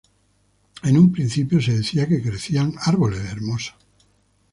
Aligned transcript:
En 0.81 0.97
un 0.97 1.11
principio, 1.11 1.61
se 1.61 1.77
decía 1.77 2.07
que 2.07 2.23
crecían 2.23 2.73
arboles 2.87 3.21
hermosos. 3.31 3.75